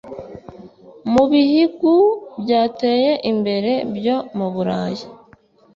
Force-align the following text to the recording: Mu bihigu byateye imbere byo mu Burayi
Mu 1.11 1.23
bihigu 1.31 1.95
byateye 2.41 3.11
imbere 3.31 3.71
byo 3.95 4.17
mu 4.37 4.47
Burayi 4.53 5.05